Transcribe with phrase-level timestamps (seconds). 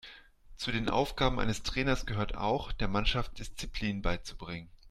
[0.57, 4.67] Zu den Aufgaben eines Trainers gehört auch, der Mannschaft Disziplin beizubringen.